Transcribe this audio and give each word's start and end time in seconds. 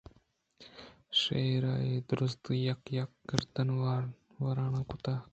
شیرءَ 1.19 1.73
اے 1.83 1.93
درٛست 2.07 2.43
یکّ 2.67 2.81
یکّ 2.97 3.11
ءَ 3.13 3.17
گِران 3.29 3.69
ءُ 3.73 4.13
وَرَان 4.43 4.73
کُت 4.89 5.05
اَنت 5.09 5.25